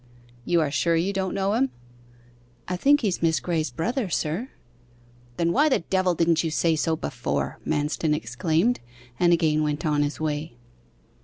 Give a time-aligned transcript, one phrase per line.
[0.45, 1.69] 'You are sure you don't know him?'
[2.67, 4.49] 'I think he is Miss Graye's brother, sir.'
[5.37, 8.79] 'Then, why the devil didn't you say so before!' Manston exclaimed,
[9.19, 10.57] and again went on his way.